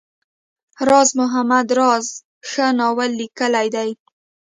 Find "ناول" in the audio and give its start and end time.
2.79-3.11